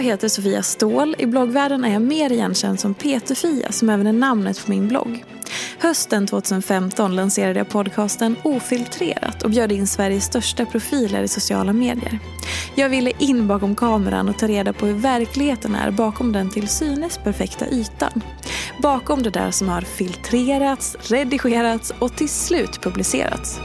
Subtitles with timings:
[0.00, 1.16] Jag heter Sofia Ståhl.
[1.18, 5.24] I bloggvärlden är jag mer igenkänd som Peter-Fia som även är namnet på min blogg.
[5.78, 12.18] Hösten 2015 lanserade jag podcasten Ofiltrerat och bjöd in Sveriges största profiler i sociala medier.
[12.74, 16.68] Jag ville in bakom kameran och ta reda på hur verkligheten är bakom den till
[16.68, 18.22] synes perfekta ytan.
[18.82, 23.60] Bakom det där som har filtrerats, redigerats och till slut publicerats.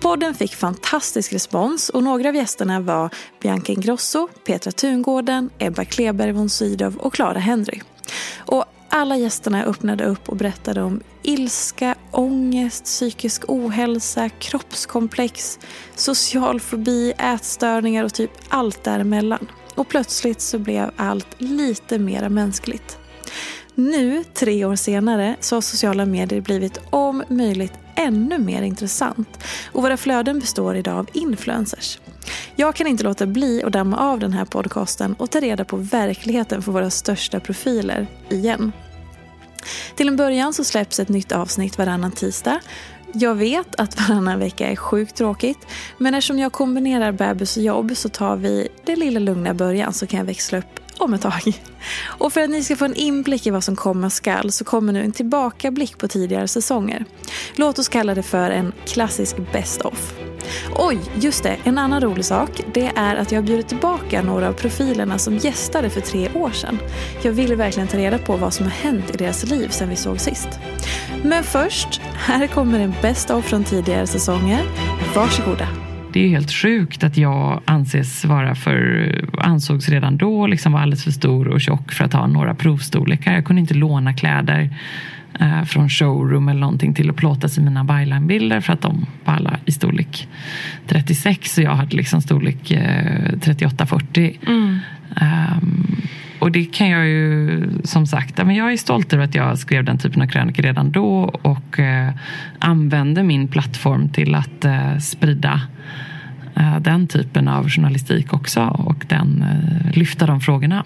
[0.00, 3.10] Podden fick fantastisk respons och några av gästerna var
[3.42, 7.80] Bianca Ingrosso, Petra Tungården, Ebba Kleberg von Sydow och Clara Henry.
[8.38, 15.58] Och alla gästerna öppnade upp och berättade om ilska, ångest, psykisk ohälsa, kroppskomplex,
[15.94, 19.46] social fobi, ätstörningar och typ allt däremellan.
[19.74, 22.98] Och plötsligt så blev allt lite mera mänskligt.
[23.74, 29.82] Nu, tre år senare, så har sociala medier blivit om möjligt ännu mer intressant och
[29.82, 31.98] våra flöden består idag av influencers.
[32.56, 35.76] Jag kan inte låta bli att damma av den här podcasten och ta reda på
[35.76, 38.72] verkligheten för våra största profiler igen.
[39.94, 42.60] Till en början så släpps ett nytt avsnitt varannan tisdag.
[43.12, 45.66] Jag vet att varannan vecka är sjukt tråkigt
[45.98, 50.06] men eftersom jag kombinerar bebis och jobb så tar vi det lilla lugna början så
[50.06, 51.62] kan jag växla upp om ett tag.
[52.04, 54.92] Och för att ni ska få en inblick i vad som komma skall så kommer
[54.92, 57.04] nu en tillbakablick på tidigare säsonger.
[57.54, 60.12] Låt oss kalla det för en klassisk best of.
[60.74, 64.48] Oj, just det, en annan rolig sak det är att jag har bjudit tillbaka några
[64.48, 66.78] av profilerna som gästade för tre år sedan.
[67.22, 69.96] Jag ville verkligen ta reda på vad som har hänt i deras liv sedan vi
[69.96, 70.48] såg sist.
[71.22, 74.62] Men först, här kommer en best of från tidigare säsonger.
[75.14, 75.85] Varsågoda.
[76.16, 81.04] Det är helt sjukt att jag anses vara för, ansågs redan då liksom vara alldeles
[81.04, 83.32] för stor och tjock för att ha några provstorlekar.
[83.32, 84.70] Jag kunde inte låna kläder
[85.40, 89.34] eh, från showroom eller någonting till att plåtas i mina byline-bilder för att de var
[89.34, 90.28] alla i storlek
[90.86, 94.36] 36 och jag hade liksom storlek eh, 38-40.
[94.46, 94.78] Mm.
[95.20, 95.96] Um,
[96.38, 99.84] och det kan jag ju som sagt, men jag är stolt över att jag skrev
[99.84, 102.10] den typen av krönikor redan då och eh,
[102.58, 105.60] använde min plattform till att eh, sprida eh,
[106.80, 110.84] den typen av journalistik också och den, eh, lyfta de frågorna.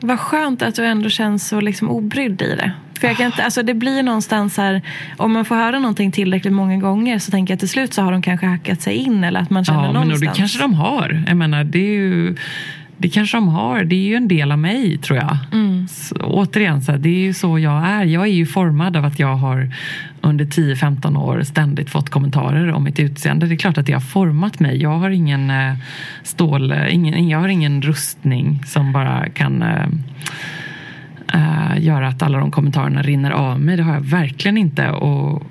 [0.00, 2.72] Vad skönt att du ändå känns så liksom obrydd i det.
[3.00, 4.82] För jag kan inte, alltså det blir någonstans här,
[5.16, 8.02] om man får höra någonting tillräckligt många gånger så tänker jag att till slut så
[8.02, 10.20] har de kanske hackat sig in eller att man känner ja, någonstans.
[10.20, 11.24] Men det kanske de har.
[11.26, 12.36] Jag menar, det är ju
[13.02, 13.84] det kanske de har.
[13.84, 15.38] Det är ju en del av mig, tror jag.
[15.52, 15.88] Mm.
[15.88, 18.04] Så, återigen, så här, det är ju så jag är.
[18.04, 19.74] Jag är ju formad av att jag har
[20.20, 23.46] under 10-15 år ständigt fått kommentarer om mitt utseende.
[23.46, 24.82] Det är klart att det har format mig.
[24.82, 25.74] Jag har ingen eh,
[26.22, 29.86] stål, ingen, jag har ingen rustning som bara kan eh,
[31.34, 33.76] eh, göra att alla de kommentarerna rinner av mig.
[33.76, 34.90] Det har jag verkligen inte.
[34.90, 35.42] Och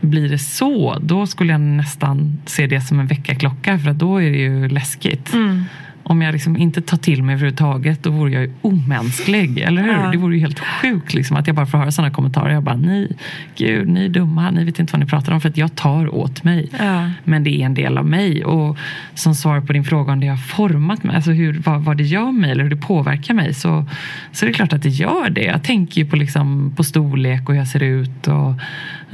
[0.00, 4.30] blir det så, då skulle jag nästan se det som en väckarklocka för då är
[4.30, 5.32] det ju läskigt.
[5.32, 5.64] Mm.
[6.02, 9.58] Om jag liksom inte tar till mig överhuvudtaget, då vore jag ju omänsklig.
[9.58, 9.92] Eller hur?
[9.92, 10.10] Ja.
[10.12, 12.52] Det vore ju helt sjukt liksom, att jag bara får höra sådana kommentarer.
[12.52, 13.08] Jag bara, nej,
[13.56, 15.40] gud, ni är dumma, ni vet inte vad ni pratar om.
[15.40, 16.68] För att jag tar åt mig.
[16.78, 17.10] Ja.
[17.24, 18.44] Men det är en del av mig.
[18.44, 18.78] Och
[19.14, 22.04] som svar på din fråga om det har format mig, alltså hur, vad, vad det
[22.04, 23.86] gör mig eller hur det påverkar mig, så,
[24.32, 25.44] så är det klart att det gör det.
[25.44, 28.54] Jag tänker ju på, liksom, på storlek och hur jag ser ut och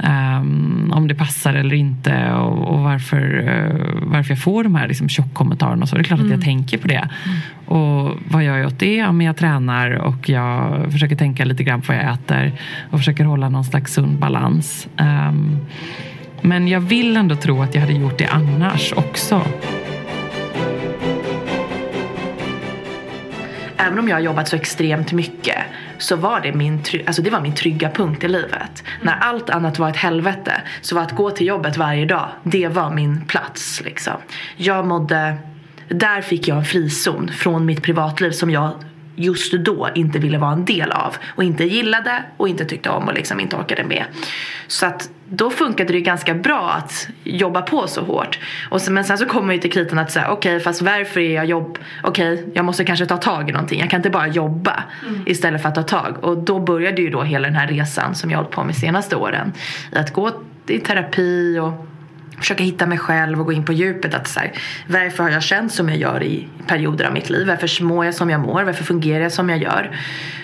[0.03, 4.87] ehm, om det passar eller inte och, och varför, eh, varför jag får de här
[4.87, 5.81] liksom, tjockkommentarerna.
[5.81, 7.09] och Så det är klart att jag tänker på det.
[7.65, 8.95] Och vad gör jag åt det?
[8.95, 12.51] Ja, men jag tränar och jag försöker tänka lite grann på vad jag äter
[12.89, 14.87] och försöker hålla någon slags sund balans.
[14.97, 15.57] Ehm,
[16.41, 19.41] men jag vill ändå tro att jag hade gjort det annars också.
[23.77, 25.55] Även om jag har jobbat så extremt mycket
[25.99, 28.83] så var det min, alltså det var min trygga punkt i livet.
[29.01, 32.67] När allt annat var ett helvete så var att gå till jobbet varje dag, det
[32.67, 33.81] var min plats.
[33.85, 34.13] Liksom.
[34.57, 35.37] Jag mådde,
[35.87, 38.71] där fick jag en frizon från mitt privatliv som jag
[39.15, 43.07] just då inte ville vara en del av och inte gillade och inte tyckte om
[43.07, 44.05] och liksom inte orkade med.
[44.67, 48.39] Så att då funkade det ju ganska bra att jobba på så hårt.
[48.69, 51.35] Och sen, men sen så kommer ju till kritan att säga okej fast varför är
[51.35, 53.79] jag jobb, okej jag måste kanske ta tag i någonting.
[53.79, 54.83] Jag kan inte bara jobba
[55.25, 56.23] istället för att ta tag.
[56.23, 58.75] Och då började ju då hela den här resan som jag har hållit på med
[58.75, 59.53] de senaste åren.
[59.91, 60.31] I att gå
[60.67, 61.85] i terapi och
[62.39, 64.13] försöka hitta mig själv och gå in på djupet.
[64.13, 64.51] Att så här,
[64.87, 67.47] varför har jag känt som jag gör i perioder av mitt liv?
[67.47, 68.63] Varför mår jag som jag mår?
[68.63, 69.91] Varför fungerar jag som jag gör?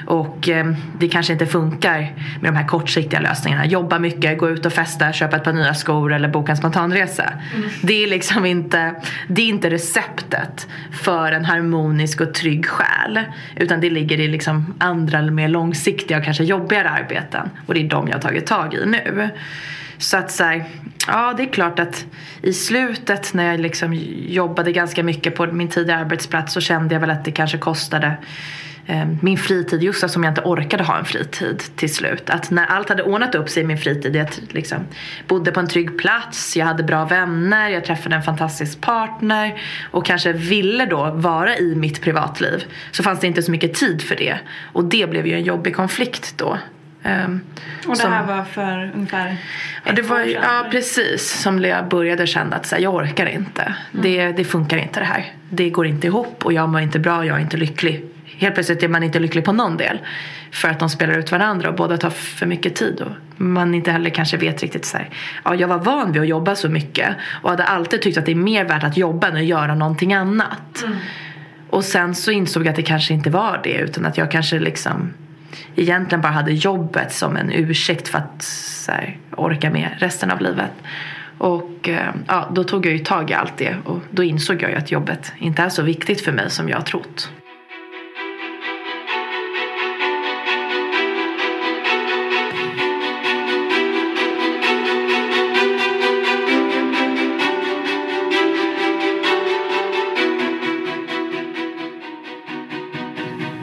[0.06, 0.66] Och eh,
[1.00, 2.00] det kanske inte funkar
[2.42, 3.66] med de här kortsiktiga lösningarna.
[3.66, 7.34] Jobba mycket, gå ut och festa, köpa ett par nya skor eller boka en spontanresa.
[7.82, 8.96] Det är liksom inte,
[9.28, 13.20] det är inte receptet för en harmonisk och trygg själ.
[13.56, 17.50] Utan det ligger i liksom andra mer långsiktiga och kanske jobbigare arbeten.
[17.66, 19.30] Och det är de jag har tagit tag i nu.
[19.98, 20.66] Så att så här,
[21.08, 22.06] ja det är klart att
[22.42, 23.94] i slutet när jag liksom
[24.28, 28.18] jobbade ganska mycket på min tidigare arbetsplats så kände jag väl att det kanske kostade
[28.86, 32.30] eh, min fritid just eftersom jag inte orkade ha en fritid till slut.
[32.30, 34.78] Att när allt hade ordnat upp sig i min fritid, jag liksom
[35.28, 40.06] bodde på en trygg plats, jag hade bra vänner, jag träffade en fantastisk partner och
[40.06, 44.16] kanske ville då vara i mitt privatliv så fanns det inte så mycket tid för
[44.16, 44.40] det.
[44.74, 46.58] Och det blev ju en jobbig konflikt då.
[47.06, 47.40] Ehm,
[47.88, 49.38] Och det som- här var för ungefär
[49.84, 51.42] Ja, det var, år sedan, ja precis.
[51.42, 53.74] Som jag började känna att så här, jag orkar inte.
[53.92, 55.26] Det, det funkar inte det här.
[55.50, 58.06] Det går inte ihop och jag mår inte bra, jag är inte lycklig.
[58.26, 60.00] Helt plötsligt är man inte lycklig på någon del.
[60.52, 63.02] För att de spelar ut varandra och båda tar för mycket tid.
[63.02, 65.10] Och man inte heller kanske vet riktigt så här.
[65.44, 67.16] Ja, jag var van vid att jobba så mycket.
[67.42, 70.14] Och hade alltid tyckt att det är mer värt att jobba än att göra någonting
[70.14, 70.84] annat.
[71.70, 73.74] Och sen så insåg jag att det kanske inte var det.
[73.74, 75.14] Utan att jag kanske liksom
[75.76, 80.42] egentligen bara hade jobbet som en ursäkt för att så här, orka med resten av
[80.42, 80.72] livet.
[81.38, 84.72] Och eh, ja, då tog jag ju tag i allt det och då insåg jag
[84.72, 87.30] ju att jobbet inte är så viktigt för mig som jag har trott.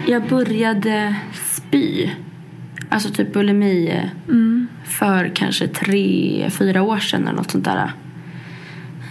[0.06, 1.16] Jag började
[1.72, 2.10] spy.
[2.88, 4.34] Alltså typ bulimi eh,
[4.84, 7.92] för kanske tre, fyra år sedan eller något sånt där.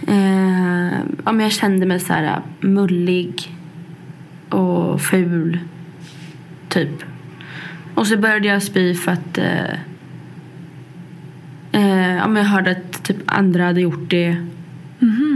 [0.06, 3.56] Eh, ja, men jag kände mig så här mullig
[4.48, 5.58] och ful.
[6.68, 7.04] Typ.
[7.94, 9.72] Och så började jag spy för att eh,
[11.72, 14.36] eh, ja, men jag hörde att typ andra hade gjort det.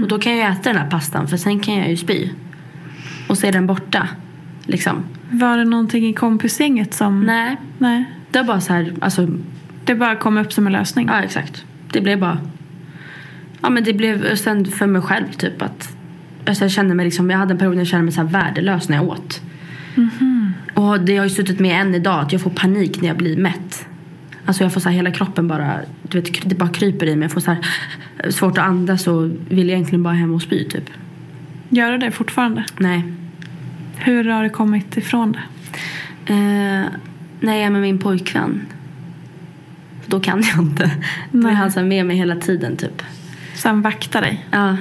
[0.03, 2.31] Och då kan jag äta den här pastan för sen kan jag ju spy.
[3.29, 4.09] Och så är den borta.
[4.67, 5.05] Liksom.
[5.31, 7.21] Var det någonting i kompisgänget som...
[7.21, 8.05] Nej, Nej.
[8.31, 9.29] det var bara så här, alltså,
[9.85, 11.09] Det bara kom upp som en lösning?
[11.13, 11.65] ja exakt.
[11.93, 12.39] Det blev bara,
[13.61, 15.97] ja men det blev sen för mig själv typ att,
[16.47, 18.29] alltså jag kände mig liksom, jag hade en period när jag kände mig så här
[18.29, 19.41] värdelös när jag åt.
[20.75, 23.37] Och det har ju suttit med än idag att jag får panik när jag blir
[23.37, 23.87] mätt.
[24.47, 27.25] Alltså jag får så här hela kroppen bara, du vet det bara kryper i mig.
[27.25, 27.67] Jag får så här
[28.31, 30.91] svårt att andas och vill egentligen bara hem och spy typ.
[31.69, 32.65] Gör det det fortfarande?
[32.79, 33.03] Nej.
[34.07, 35.43] Hur har det kommit ifrån det?
[36.33, 36.85] Eh,
[37.41, 38.61] när jag är med min pojkvän.
[40.07, 40.91] Då kan jag inte.
[41.33, 41.53] Då Nej.
[41.53, 43.03] är han så med mig hela tiden typ.
[43.55, 44.47] Så han vaktar dig?
[44.51, 44.77] Ja.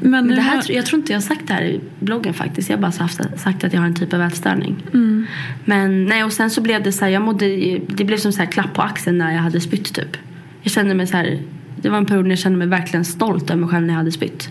[0.00, 1.80] Men Men nu det här, har- jag tror inte jag har sagt det här i
[2.00, 2.70] bloggen faktiskt.
[2.70, 4.76] Jag har bara haft, sagt att jag har en typ av ätstörning.
[4.94, 5.26] Mm.
[5.64, 8.38] Men nej, och sen så blev det så här, jag mådde, det blev som så
[8.38, 10.16] här klapp på axeln när jag hade spytt typ.
[10.62, 11.38] Jag kände mig så här,
[11.82, 13.98] det var en period när jag kände mig verkligen stolt över mig själv när jag
[13.98, 14.48] hade spytt.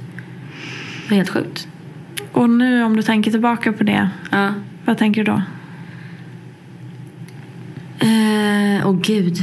[1.03, 1.67] Det var helt sjukt.
[2.37, 4.53] Och nu om du tänker tillbaka på det, Ja.
[4.85, 5.41] vad tänker du då?
[8.07, 9.37] Eh, Åh gud.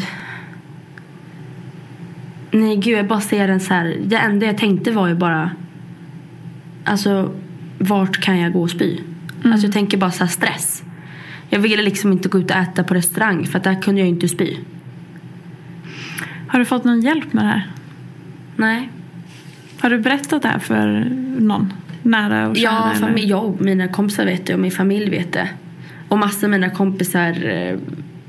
[2.51, 3.97] Nej gud, jag bara ser en så här.
[4.05, 5.51] Det enda jag tänkte var ju bara.
[6.85, 7.33] Alltså
[7.79, 8.99] vart kan jag gå och spy?
[9.45, 10.83] Alltså jag tänker bara så här stress.
[11.49, 14.09] Jag ville liksom inte gå ut och äta på restaurang för att där kunde jag
[14.09, 14.57] inte spy.
[16.49, 17.71] Har du fått någon hjälp med det här?
[18.57, 18.91] Nej.
[19.81, 21.09] Har du berättat det här för
[21.39, 21.73] någon?
[22.05, 22.93] Nära och kära?
[22.95, 25.49] Ja, familj, jag och mina kompisar vet det och min familj vet det.
[26.09, 27.79] Och massor av mina kompisar eh,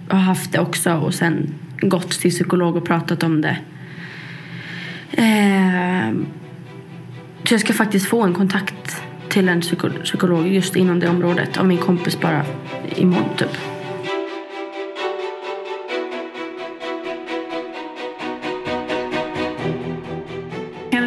[0.10, 3.58] har haft det också och sen gått till psykolog och pratat om det.
[5.12, 6.14] Eh,
[7.44, 11.58] så jag ska faktiskt få en kontakt till en psyko- psykolog just inom det området
[11.58, 12.42] av min kompis bara
[12.96, 13.58] imorgon typ.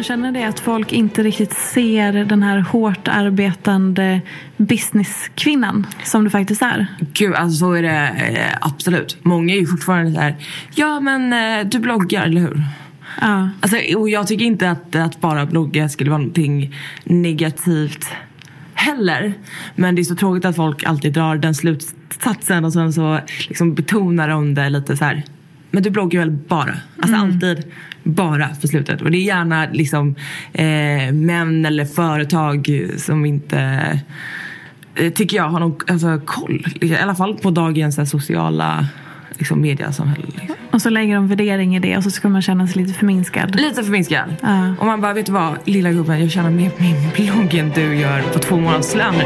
[0.09, 4.21] Känna det att folk inte riktigt ser den här hårt arbetande
[4.57, 6.87] businesskvinnan som du faktiskt är?
[7.13, 8.07] Gud, alltså så är det
[8.39, 9.17] eh, absolut.
[9.21, 10.35] Många är ju fortfarande så här,
[10.75, 12.63] ja men eh, du bloggar, eller hur?
[13.21, 13.49] Ja.
[13.61, 18.05] Alltså, och jag tycker inte att, att bara blogga skulle vara någonting negativt
[18.73, 19.33] heller.
[19.75, 23.73] Men det är så tråkigt att folk alltid drar den slutsatsen och sen så liksom
[23.73, 25.23] betonar de det lite så här.
[25.71, 26.73] Men du bloggar väl bara?
[26.99, 27.63] Alltså alltid
[28.03, 29.01] bara för slutet.
[29.01, 30.15] Och det är gärna liksom
[30.53, 33.59] eh, män eller företag som inte
[34.95, 36.67] eh, tycker jag har någon alltså, koll.
[36.81, 38.87] I alla fall på dagens här, sociala
[39.37, 40.27] liksom, mediasamhälle.
[40.27, 40.55] Liksom.
[40.71, 43.55] Och så lägger de värdering i det och så ska man känna sig lite förminskad.
[43.55, 44.35] Lite förminskad.
[44.41, 44.73] Ja.
[44.79, 45.57] Och man bara, vet du vad?
[45.65, 49.25] Lilla gubben, jag tjänar mer på min blogg än du gör på två månadslöner.